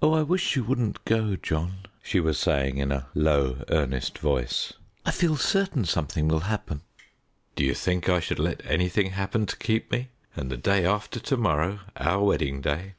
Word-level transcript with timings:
"Oh, 0.00 0.14
I 0.14 0.22
wish 0.22 0.56
you 0.56 0.64
wouldn't 0.64 1.04
go, 1.04 1.36
John," 1.36 1.80
she 2.02 2.20
was 2.20 2.38
saying 2.38 2.78
in 2.78 2.90
a 2.90 3.08
low, 3.14 3.62
earnest 3.68 4.16
voice. 4.18 4.72
"I 5.04 5.10
feel 5.10 5.36
certain 5.36 5.84
something 5.84 6.26
will 6.26 6.40
happen." 6.48 6.80
"Do 7.54 7.62
you 7.62 7.74
think 7.74 8.08
I 8.08 8.18
should 8.18 8.38
let 8.38 8.64
anything 8.64 9.10
happen 9.10 9.44
to 9.44 9.56
keep 9.58 9.90
me, 9.92 10.08
and 10.34 10.50
the 10.50 10.56
day 10.56 10.86
after 10.86 11.20
to 11.20 11.36
morrow 11.36 11.80
our 11.96 12.24
wedding 12.24 12.62
day?" 12.62 12.94